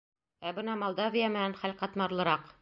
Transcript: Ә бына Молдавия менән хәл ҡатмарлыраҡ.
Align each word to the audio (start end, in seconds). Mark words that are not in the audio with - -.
Ә 0.51 0.53
бына 0.59 0.77
Молдавия 0.83 1.29
менән 1.35 1.55
хәл 1.61 1.77
ҡатмарлыраҡ. 1.83 2.51